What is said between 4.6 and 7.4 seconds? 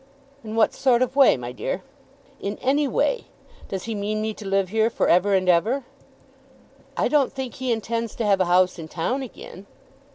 here for ever and ever?" "I don't